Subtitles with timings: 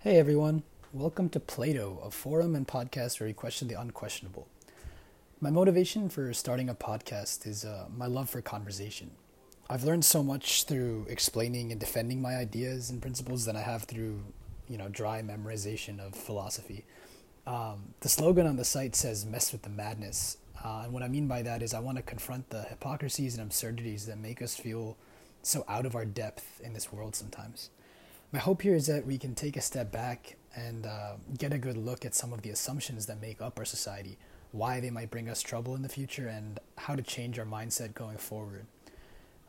[0.00, 4.46] Hey everyone, welcome to Plato, a forum and podcast where we question the unquestionable.
[5.40, 9.10] My motivation for starting a podcast is uh, my love for conversation.
[9.68, 13.84] I've learned so much through explaining and defending my ideas and principles than I have
[13.84, 14.22] through,
[14.68, 16.84] you know, dry memorization of philosophy.
[17.46, 21.08] Um, the slogan on the site says "mess with the madness," uh, and what I
[21.08, 24.54] mean by that is I want to confront the hypocrisies and absurdities that make us
[24.54, 24.96] feel
[25.42, 27.70] so out of our depth in this world sometimes
[28.32, 31.58] my hope here is that we can take a step back and uh, get a
[31.58, 34.18] good look at some of the assumptions that make up our society,
[34.52, 37.94] why they might bring us trouble in the future, and how to change our mindset
[37.94, 38.66] going forward.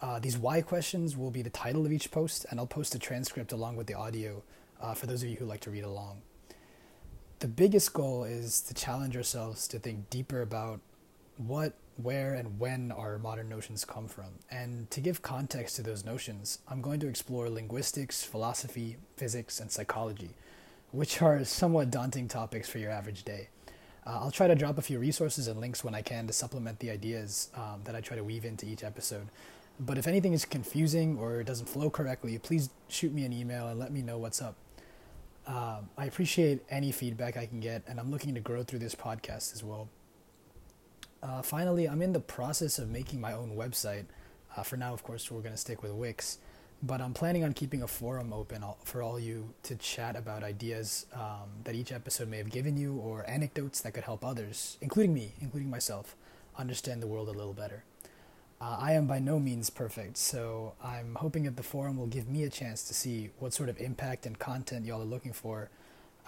[0.00, 2.98] Uh, these why questions will be the title of each post, and I'll post a
[2.98, 4.42] transcript along with the audio
[4.80, 6.22] uh, for those of you who like to read along.
[7.38, 10.80] The biggest goal is to challenge ourselves to think deeper about
[11.36, 14.38] what where and when our modern notions come from.
[14.50, 19.70] And to give context to those notions, I'm going to explore linguistics, philosophy, physics, and
[19.70, 20.30] psychology,
[20.90, 23.48] which are somewhat daunting topics for your average day.
[24.06, 26.80] Uh, I'll try to drop a few resources and links when I can to supplement
[26.80, 29.28] the ideas um, that I try to weave into each episode.
[29.78, 33.78] But if anything is confusing or doesn't flow correctly, please shoot me an email and
[33.78, 34.56] let me know what's up.
[35.46, 38.94] Uh, I appreciate any feedback I can get, and I'm looking to grow through this
[38.94, 39.88] podcast as well.
[41.22, 44.06] Uh, finally, I'm in the process of making my own website.
[44.56, 46.38] Uh, for now, of course, we're going to stick with Wix,
[46.82, 51.06] but I'm planning on keeping a forum open for all you to chat about ideas
[51.14, 55.14] um, that each episode may have given you or anecdotes that could help others, including
[55.14, 56.16] me, including myself,
[56.58, 57.84] understand the world a little better.
[58.60, 62.28] Uh, I am by no means perfect, so I'm hoping that the forum will give
[62.28, 65.70] me a chance to see what sort of impact and content y'all are looking for,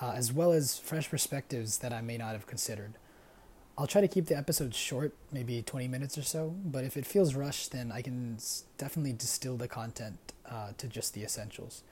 [0.00, 2.94] uh, as well as fresh perspectives that I may not have considered.
[3.78, 7.06] I'll try to keep the episodes short, maybe 20 minutes or so, but if it
[7.06, 8.36] feels rushed, then I can
[8.76, 10.18] definitely distill the content
[10.48, 11.82] uh, to just the essentials.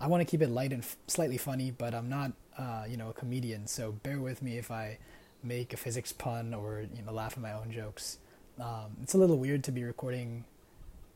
[0.00, 2.96] I want to keep it light and f- slightly funny, but I'm not, uh, you
[2.96, 4.98] know, a comedian, so bear with me if I
[5.42, 8.18] make a physics pun or, you know, laugh at my own jokes.
[8.60, 10.44] Um, it's a little weird to be recording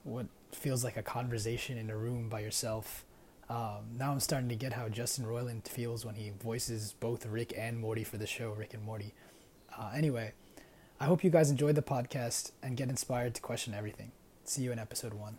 [0.04, 3.04] what feels like a conversation in a room by yourself.
[3.48, 7.53] Um, now I'm starting to get how Justin Roiland feels when he voices both Rick
[7.56, 9.12] and Morty for the show Rick and Morty.
[9.78, 10.33] Uh, anyway,
[11.00, 14.12] I hope you guys enjoyed the podcast and get inspired to question everything.
[14.44, 15.38] See you in episode one.